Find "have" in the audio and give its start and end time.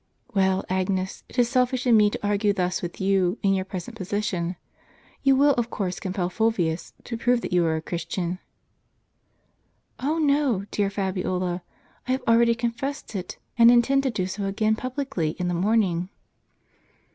12.13-12.23